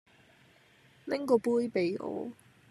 [1.05, 2.31] 拎個杯畀我